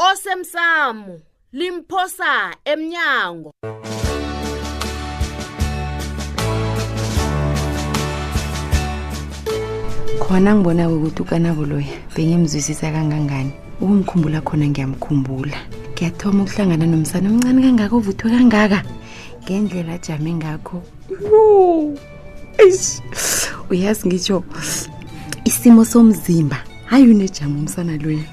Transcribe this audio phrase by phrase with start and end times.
[0.00, 1.08] osemsamo
[1.58, 2.32] limphosa
[2.72, 3.50] emnyango
[10.22, 13.50] khona ngibona ukuthi ukanabo loya bengimzwisisa kangangani
[13.82, 15.58] ukumkhumbula khona ngiyamkhumbula
[15.92, 18.78] ngiyathoma ukuhlangana nomsana omncane kangaka ovuthwe kangaka
[19.42, 20.78] ngendlela ajame ngakho
[23.70, 24.38] uyazi ngitsho
[25.48, 28.24] isimo somzimba hayi unejama umsana loya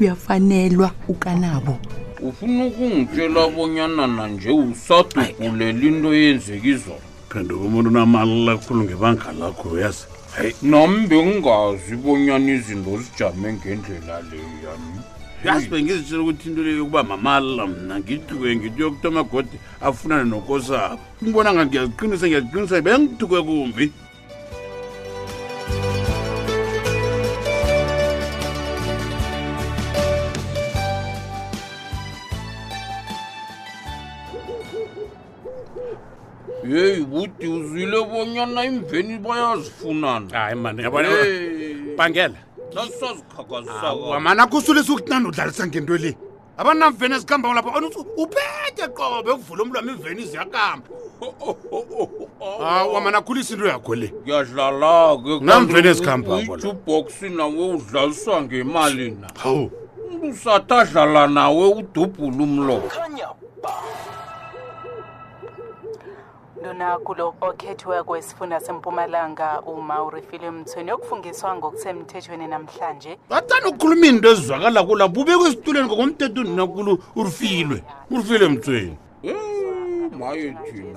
[0.00, 1.78] uyafanelwa ukanabo
[2.22, 7.00] ufuna ukungitshela bonyanana nje usadubhulela into yenzekizolo
[7.30, 10.04] phenduka umuntu unamali lakhulu ngebanga lakho uyazi
[10.36, 15.00] hayi nam bengingazi bonyana izinto zijame ngendlela leyo yami
[15.44, 21.00] yazi bengizitshela ukuthi into leyo yokuba mamali la mna ngidukwe ngito yokuthi amagodi afunane nokosabo
[21.22, 23.86] ukubona ngangiyaziqinisa ngiyaziqinisa bengidukwe kumbi
[38.16, 41.08] ngabonyana imveni bayazifunana hayi mani yabona
[41.98, 42.38] bangela
[44.16, 46.10] amanakhusulisa ukutinani udlalisa ngento le
[46.58, 47.70] abanamveni ezikhamba lapho
[48.22, 50.88] uphethe qobe ekuvula umlwam imveni ziyakamba
[52.66, 59.70] awamanakhulisa into yakho le ngiyadlala-kenamveni ezikhambaubosi nawe udlaliswa ngemali na hawu
[60.14, 62.88] umntu sathi adlala nawe udubhule umlomo
[66.66, 75.06] induna kulo okhethiwe kwesifunda sempumalanga umauri filimtweni yokufungiswa ngokusemthethweni namhlanje bathanda ukukhuluma into ezizwakala kula
[75.08, 77.78] bubeka esituleni ngokomthetho unduna kulo urifilwe
[78.10, 80.94] urifile mtweni hmm,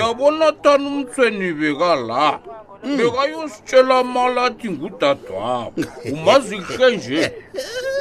[0.00, 2.40] yabona tani umtsweni bekala
[2.82, 2.96] hmm.
[2.96, 5.80] bekayositshela mali athi ngudadwabo
[6.12, 7.32] umazi kuhle nje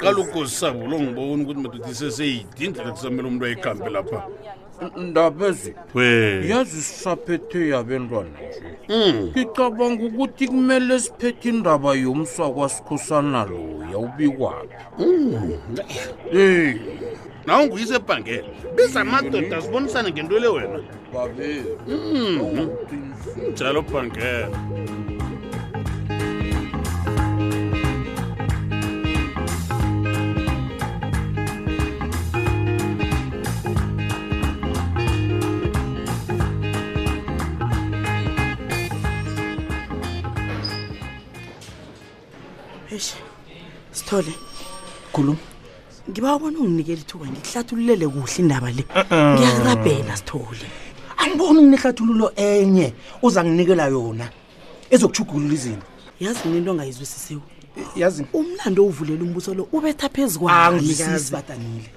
[0.01, 4.21] qala ukosisabo loo ngiboni ukuthi madodisa seyidindlela kusamele umntu ayikhambe lapha
[5.07, 5.75] ndabezi
[6.51, 9.23] yazi sisaphethe yabentwana nje hmm.
[9.29, 15.59] ngicabanga ukuthi kumele siphethe indaba yomswakwasikhosana loya ubikwaphi hmm.
[16.33, 16.81] eh.
[17.47, 18.45] nawunguyise ebhangele
[18.77, 20.79] biza amadoda asibonisane ngento le wena
[21.87, 22.69] hmm.
[23.53, 24.47] njalo bhangele
[42.95, 43.15] eish
[43.93, 44.33] sithole
[45.13, 45.39] khuluma
[46.11, 50.67] ngiba ubona unginikele ithuba ngikuhlathululele kuhle indaba le ngiyakurabhela sithole
[51.19, 54.27] angiboni nginehlathululo enye uza nginikela yona
[54.95, 55.87] ezokuchugulula izinto
[56.25, 57.45] yazi into ongayizwisisiwe
[58.01, 61.89] yazi umlando ovulela umbuso lo ubetha phezukwaangisibatanile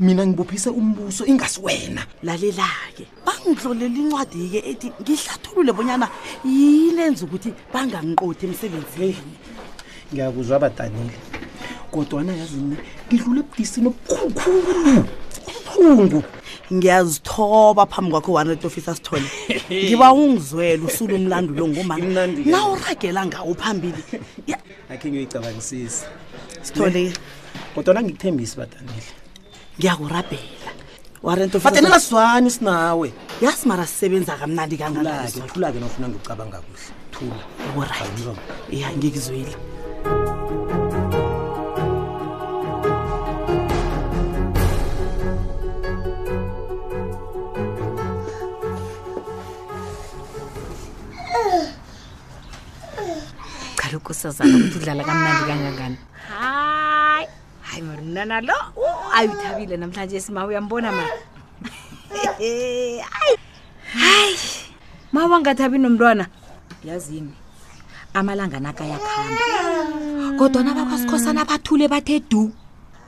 [0.00, 6.06] mina ngibuphise umbuso ingasi wena lalela-ke bangihloleli incwadi-ke ethi ngihlathulule bonyana
[6.42, 9.22] yini enza ukuthi bangangiqothi emsebenzini
[10.12, 11.14] ngiyakuzwa abadanile
[11.92, 12.76] kodwana yazini
[13.08, 14.94] ngidlule ebudisini obukhulukhulu
[15.64, 16.20] buhlungu
[16.76, 19.28] ngiyazithoba phambi kwakho wanet ofisa sithole
[19.86, 24.02] ngiba ungizwele usule umlando lo ngomana na uragela ngawo phambili
[24.92, 26.06] akhe ngiyoyicabangisisa
[26.66, 27.12] sithole
[27.74, 29.04] kodwana ngikuthembisi badanile
[29.78, 30.70] ngiyakurabhela
[31.26, 33.08] warentofatenela swani sinawe
[33.44, 37.42] yasi mara sisebenza kamnandi kangaulake nofuna ngiucabanga kuhle thula
[37.80, 38.26] orit
[38.80, 39.54] ya ngikuzwile
[53.92, 55.98] hayi ukusazana ukuthi udlala kamnandi kangangani
[56.32, 57.26] hayi
[57.60, 58.56] hayi marinana lo
[59.12, 61.04] ayi uthabile namhlanje esima uyambona ma
[62.40, 63.04] hayi
[63.92, 64.36] hayi
[65.12, 66.24] ma wangathabi nomntwana
[66.84, 67.34] yazini
[68.16, 69.44] amalanga nakayakhamba
[70.40, 72.48] kodwa nabakwasikhosana bathule bathe du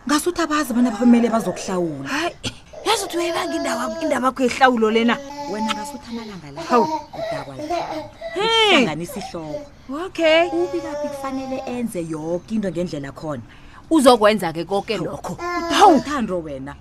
[0.07, 2.37] ngasuthi abazi bona bamele bazokuhlawula hayi
[2.85, 5.17] yazi uthi uyayibanga indaba indaba kho ehlawulo lena
[5.53, 6.89] wena ngasuthi amalanga la hawu
[7.19, 9.61] udakwalhanganisa ihloko
[10.07, 13.43] okay ubi kaphi kufanele enze yoke into ngendlela khona
[13.91, 15.35] uzokwenza-ke koke lokho
[15.75, 16.75] hawu thandro wena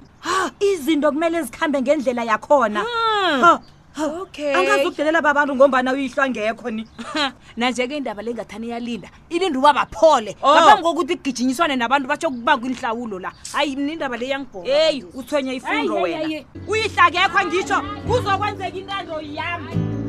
[0.59, 2.85] izinto kumele zikhambe ngendlela yakhona
[3.31, 3.59] hmm
[3.97, 6.87] okay angazukudelela babantu ngombana uyihlwangekho ni
[7.57, 10.55] nanje-ke indaba le ngathani yalinda ilinda uba baphole oh.
[10.55, 15.93] ngaphambi kokuthi kugijinyiswane nabantu batsho kubanga inhlawulo la hayi nindaba le yangibhoa eyi uthwenya ifundo
[16.01, 20.02] wena uyihlakekho ngisho kuzokwenzeka intando yami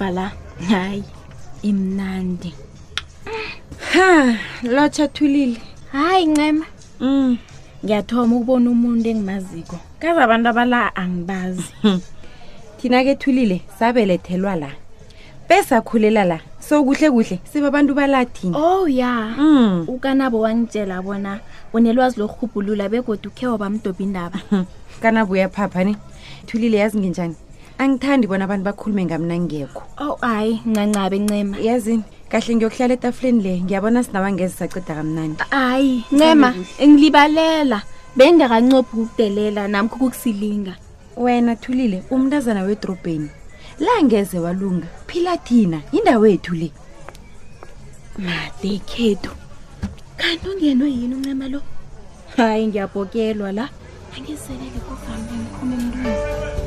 [0.00, 0.32] imova la
[0.68, 1.02] hayi
[1.62, 2.54] imnandi
[3.92, 5.60] ha lotsha thulile
[5.92, 6.66] hayi ncema
[7.00, 7.38] um
[7.84, 11.64] ngiyathoma ukubona umuntu engimaziko kaze abantu abala angibazi
[12.80, 14.70] thina ke thulile sabelethelwa la
[15.48, 19.84] besakhulela la so kuhle kuhle sibe abantu balathini oh ya mm.
[19.88, 21.40] ukanabo wangitshela bona
[21.72, 24.40] unelwazi lorhubhulula begodwa ukhe waba mdobi indaba
[25.02, 25.96] kanabo uyaphapha ne
[26.46, 27.36] thulile yazi nginjani
[27.84, 33.52] angithandi bona abantu bakhulume ngamnangekho ow oh, hayi ncancabe ncema yazini kahle ngiyokuhlala etafuleni le
[33.64, 36.48] ngiyabona sinawa ngeze saceda kamnandi hayi ncema
[36.88, 37.78] ngilibalela
[38.16, 40.74] bengingakancophi ukukudelela namkho kukusilinga
[41.24, 43.30] wena thulile umntazana wedrobheni
[43.84, 46.68] la ngeze walunga phila thina yindawo yethu le
[48.26, 49.30] madekhethu
[50.20, 51.60] kanti ungenwe yini uncema lo
[52.36, 53.64] hayi ngiyabhokelwa la
[54.16, 56.61] angizelele kuvamba ngikhume emntwini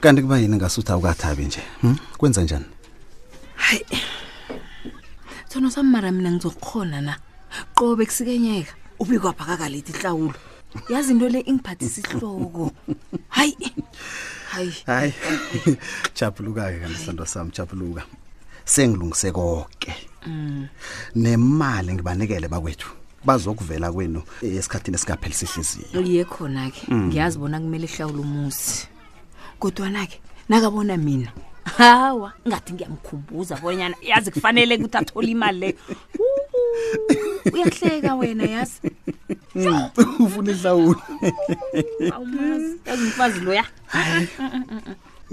[0.00, 1.96] kanti kuba yini ngasuthi awukathabi nje hmm?
[2.18, 2.64] kwenza njani
[3.54, 3.84] hayi
[5.52, 7.14] sona sammara mina ngizokhona na
[7.74, 10.38] qobe kusikenyeka ubikwaphakakalethi ihlawulo
[10.88, 12.72] yazi into le ingiphathisa ihloko
[13.28, 13.56] hayi
[14.52, 15.12] hayi hayi
[16.16, 18.02] japuluka-ke kanti sando sami japuluka
[18.64, 19.94] sengilungise konke
[20.26, 20.66] mm.
[21.14, 22.88] nemali ngibanikele bakwethu
[23.24, 28.86] bazokuvela kwenu esikhathini esingaphela sihliziyo iye khona-ke ngiyazi bona kumele hlawula umuzi
[29.60, 31.32] kodwana-ke nakabona mina
[31.78, 35.74] hawa ngathi ngiyamkhumbuza bonyana yazi kufanele kuthi athole imali leyo
[37.52, 38.80] uyahleka wena yazi
[39.52, 39.88] hmm,
[40.24, 41.00] ufuna ihlawulaazi
[43.08, 43.64] mfazi loya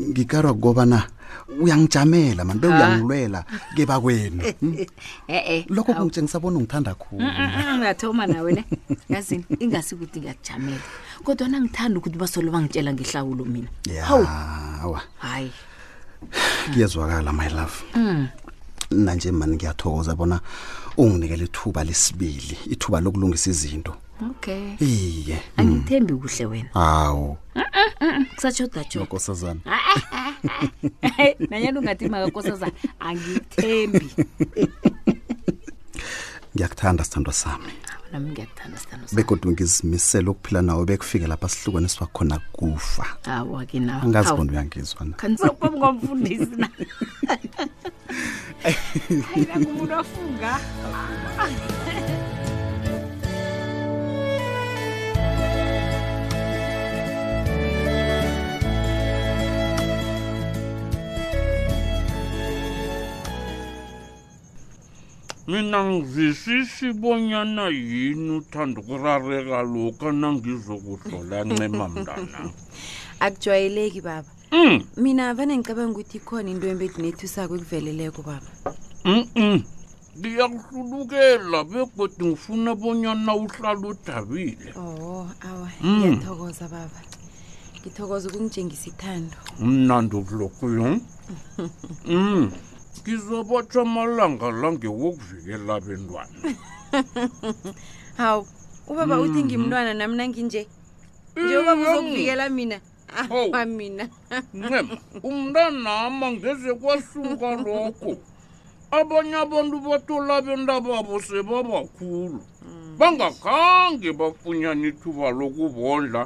[0.10, 1.00] ngikarwa kukobana
[1.62, 3.46] uyangijamela mani beuyangilwela
[3.76, 4.80] keba kwenu hmm?
[5.76, 8.64] lokho kungitshengisa bona ungithanda khulungathoma nawena
[9.10, 10.82] yazini ingasi ukuthi ngiyakujamela
[11.24, 13.70] kodwa nangithanda ukuthi basolo bangitshela ngehlawulo mina
[14.82, 15.52] hawa hayi
[16.74, 17.78] kuyezwakala my love
[18.92, 19.38] nanje mm.
[19.38, 20.40] mani ngiyathokoza bona
[20.98, 23.96] unginikela ithuba lesibili ithuba lokulungisa izinto
[24.30, 27.38] okay iye angithembi kuhle wena hawu
[28.36, 29.08] kusatshoda jo
[29.66, 30.34] ah, ah,
[31.52, 34.10] ah, ungathi makankosazana angithembi
[36.56, 37.66] ngiyakuthanda sithandwa sami
[38.12, 44.02] nami ngiyakuthanda sithando begodwa ngizimisele ukuphila nawe bekufike lapha sihlukaniswa khona kufa awa ke nawe
[44.04, 45.16] angazi bona uyangizwa na
[45.74, 46.70] ngomfundisi na
[50.00, 50.60] afunga
[65.48, 72.40] mina ngizwisisi bonyana yini uthanda ukurareka lokhu nangizokuhlola ncema mndana
[73.26, 74.80] akujwayeleki baba mm.
[75.02, 78.50] mina vanengicabanga ukuthi ikhona into embedinethusako ekuveleleko baba
[79.10, 79.62] mm
[80.18, 85.90] ngiyakuhlulukela begodi ngifuna bonyana uhlala udabile o oh, awa mm.
[85.98, 87.00] ngiyathokoza baba
[87.80, 90.86] ngithokoza ukungitshengisa ithando mnandi ubulokhuyo
[92.12, 92.18] 嗯。
[92.34, 92.50] Mm.
[93.00, 96.38] ngizobotshwa amalanga langa wokuvikela bentwana
[98.20, 98.44] hawu
[98.92, 99.46] ubaba uthi mhm.
[99.48, 100.62] ngimntwana nami nanginje
[101.36, 102.78] njengoba uzokuvikela mina
[103.18, 104.06] aa mina
[104.58, 104.96] ncema
[105.30, 108.12] umntanama ngeze kwasuka lokho
[109.00, 112.98] abanye abantu batola bentababo sebabakhulu mm.
[113.00, 116.22] bangakhange bafunyana ithuba lokubondla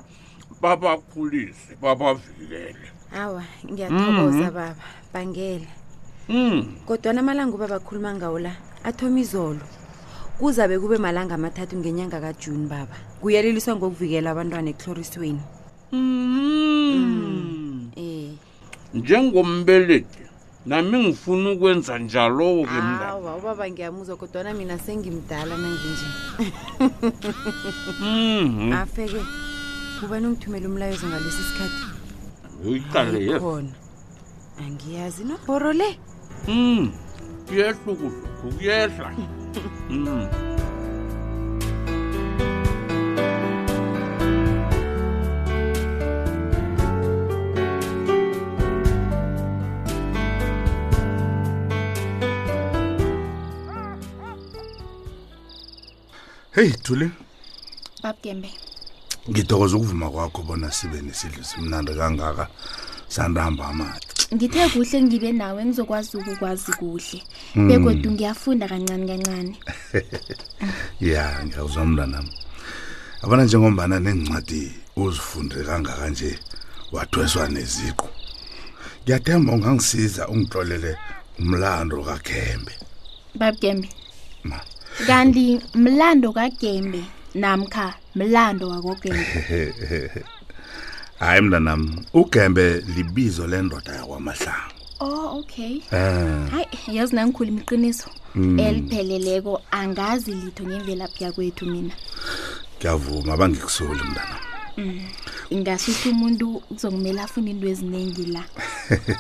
[0.62, 2.76] babakhulise babavikele
[3.22, 4.56] awa ngiyathokoza mhm.
[4.58, 4.76] baba
[5.14, 5.70] bangele
[6.28, 6.74] Hmm.
[6.90, 9.62] kodwana amalanga uba bakhuluma ngawo la athoma izolo
[10.42, 15.38] kuzabe kube malanga amathathu ngenyanga kajuni baba kuyaleliswa ngokuvikela abantwana ekuhlorisweni
[15.94, 16.10] hmm.
[16.98, 17.82] hmm.
[18.02, 18.34] eh.
[18.98, 20.26] njengombeleti
[20.66, 26.10] nami ngifuna ukwenza njalo-ke mawa ubaba ngiyamuzwa kodwana mina sengimdala nanginje
[28.74, 29.22] afeke
[30.02, 31.84] kubani ungithumela umlayozo ngalesi sikhathi
[32.66, 33.74] uyiqaleyekhona
[34.66, 35.90] angiyazi noboro le
[36.48, 36.90] Mm.
[37.58, 39.10] Yesu kuhlu, kuyehla.
[39.90, 40.28] Mm.
[56.52, 57.12] Hey Thule.
[58.04, 58.50] Babgembe.
[59.30, 62.48] Ngidokoza ukuvuma kwakho bona sibe nesidlo simnandi kangaka.
[63.08, 64.15] Sandahamba amathi.
[64.34, 67.20] ngithe kuhle ngibe nawe ngizokwazi ukukwazi kuhle
[67.54, 67.68] hmm.
[67.70, 69.54] bekodwa ngiyafunda kancane kancane
[71.12, 72.32] ya ngiyawuzwa mntanami
[73.24, 74.64] abana njengombana nencwadi
[75.02, 76.32] uzifunde kangaka nje
[76.94, 78.08] wathweswa neziqo
[79.04, 80.92] ngiyathemba ungangisiza ungixolele
[81.40, 82.74] umlando kaKhembe
[83.40, 83.90] babgembe
[84.50, 84.58] ma
[85.08, 85.46] kanti
[85.84, 87.02] mlando kaGembe
[87.42, 87.88] namkha
[88.20, 90.24] mlando wakoGembe
[91.20, 91.82] hayi mntanam
[92.14, 98.60] ugembe libizo lendoda yakwamahlanga oh okay um hayi yazi nangikhuluma iqiniso hmm.
[98.60, 101.96] elipheleleko angazi litho ngemvelaphi yakwethu mina
[102.78, 104.40] ngiyavuma abangikusoli mntanam
[104.76, 105.02] hmm.
[105.60, 108.44] ngasuthi umuntu kuzokumele afune into eziningi la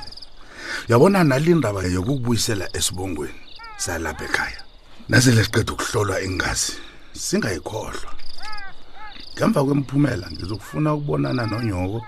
[0.89, 3.39] yabona nalindaba yokukubuyisela esibongweni
[3.77, 4.59] salapha ekhaya
[5.09, 6.73] nasele siqeda ukuhlolwa ingazi
[7.25, 8.11] singayikhohlwa
[9.39, 12.01] ngemva kwemphumela ngizokufuna ukubonana nonyoko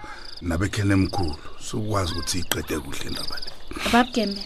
[0.48, 3.48] nabekhene mkhulu sokwazi ukuthi iqede kuhle indaba le
[3.94, 4.42] babgembe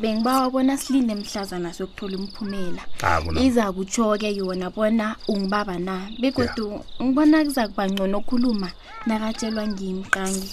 [0.00, 6.84] bengiba wabona silinde mhlazana sokuthola umphumela ah, iza kutsho-ke yona bona ungibaba na begodwa yeah.
[7.02, 8.68] ngibona kuza kuba ngcono okhuluma
[9.06, 10.50] nakatshelwa ngimqangi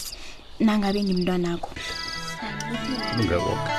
[0.65, 1.69] nangabe ngimntwanakho
[3.19, 3.69] ungekoke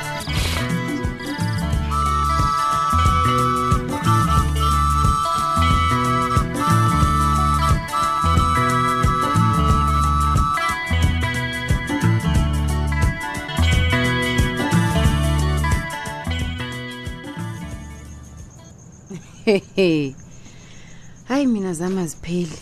[21.24, 22.52] hayi mina zama zipheli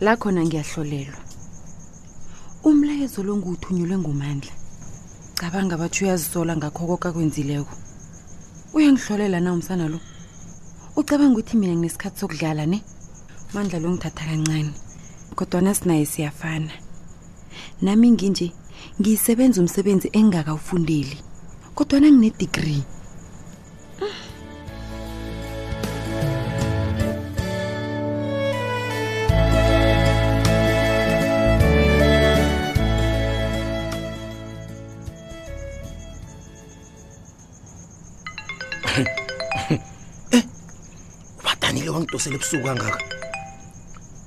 [0.00, 1.18] la khona ngiyahlolelwa
[2.64, 4.52] umlayezo lo nguwuthunyelwe ngumandla
[5.38, 7.74] cabanga bathi uyazisola ngakho koko akwenzileko
[8.74, 9.98] uyangihlolela na umsana lo
[10.98, 12.78] ucabanga ukuthi mina nginesikhathi sokudlala ne
[13.54, 14.74] mandla lo ngithatha kancane
[15.38, 16.74] kodwana sinaye siyafana
[17.82, 18.48] nami nginje
[18.98, 21.16] ngiyisebenza umsebenzi engingakawufundeli
[21.76, 22.82] kodwana nginedigrie
[41.44, 42.98] Badanile eh, wangidosela ebusuku kangaka.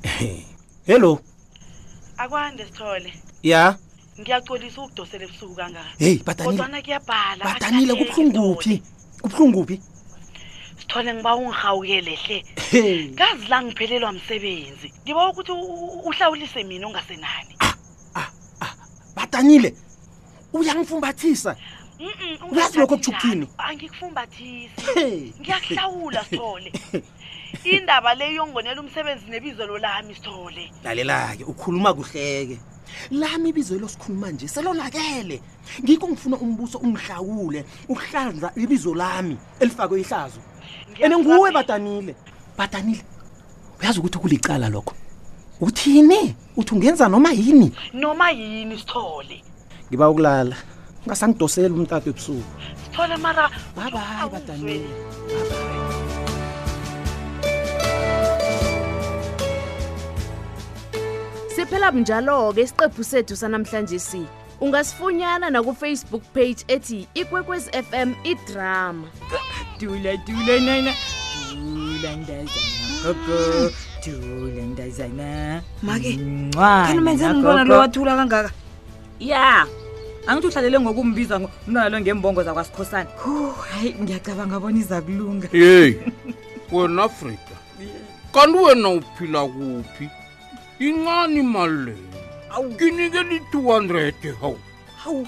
[0.04, 0.46] Eh,
[0.86, 1.20] hello.
[2.18, 3.14] Akwande Sithole.
[3.44, 3.76] Yeah.
[4.20, 5.90] Ngiyacolisa ukudosela ebusuku kangaka.
[6.00, 6.64] Hey, badanile.
[6.64, 7.44] Kodwa kuyabhala.
[7.46, 8.82] Badanile kubhlunguphi?
[9.22, 9.82] Kubhlunguphi?
[10.80, 13.16] Sithole ngiba ungihawuke lehle.
[13.18, 14.94] Kazi la ngiphelelwa umsebenzi.
[15.04, 15.52] Ngiba ukuthi
[16.08, 17.56] uhlawulise mina ongasenani.
[17.60, 17.76] Ah,
[18.16, 18.28] ah,
[18.62, 18.74] ah,
[19.16, 19.74] badanile.
[20.54, 21.56] Uyangifumbathisa.
[22.52, 24.72] uyazi lokho kuchukini angikufumbathisi
[25.42, 26.72] ngiyakuhlawula sithole
[27.64, 32.58] indaba le yongonela umsebenzi nebizo lo lami sithole lalela-ke ukhuluma kuhleke
[33.12, 35.42] lami ibizo elo sikhuluma nje selonakele
[35.84, 40.40] ngikho ngifuna umbuso ungihlawule uhlanza ibizo lami elifakwe ihlazo
[41.04, 42.16] and nguwe badanile
[42.58, 43.04] badanile
[43.82, 44.94] uyazi ukuthi kulicala lokho
[45.62, 49.44] uthini uthi ungenza noma yini noma yini sithole
[49.90, 50.58] ngiba ukulala
[51.08, 52.44] ungasangidoseli umtato ebusuku
[61.56, 64.22] siphela njalo-ke isiqephu sethu sanamhlanje si
[64.62, 69.08] ungasifunyana nakufacebook page ethi ikwekwez f m idrama
[75.84, 76.18] make
[76.88, 78.52] kanimenzeni mntwana lowathula kangaka
[79.20, 79.68] ya yeah
[80.28, 83.10] angithi uhlalele ngokumbiza umntwana lo ngembongo zakwasikhosana
[83.70, 85.94] hayi ngiyacabanga abona iza kulunga yeyi
[86.72, 87.56] wena afrika
[88.34, 90.06] kanti wena uphila kuphi
[90.86, 92.10] incane imali leyo
[92.54, 94.60] awu nginikeli-two hundred hawu
[95.04, 95.24] hawu